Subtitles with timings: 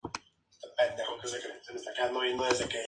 [0.03, 2.79] Un caso era el de un niño que recientemente había viajado a California.